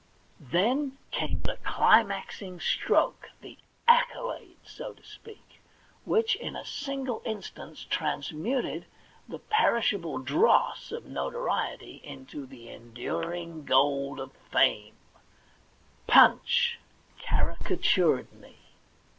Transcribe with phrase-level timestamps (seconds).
[0.51, 5.61] Then came the climaxing stroke— the accolade, so to speak—
[6.11, 8.87] which in a single instance transmuted
[9.29, 14.95] the perishable dross of notoriety into the enduring gold of fame:
[15.55, 16.79] * Punch'
[17.27, 18.57] caricatured me